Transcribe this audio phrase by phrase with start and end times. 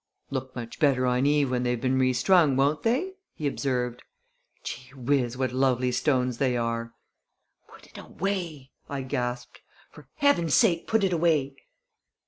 [0.31, 4.01] "Look much better on Eve when they've been re strung, won't they?" he observed.
[4.63, 5.37] "Gee whiz!
[5.37, 6.95] What lovely stones they are!"
[7.69, 9.61] "Put it away!" I gasped.
[9.91, 11.55] "For Heaven's sake, put it away!"